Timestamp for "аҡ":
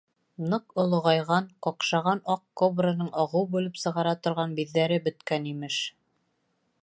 2.35-2.41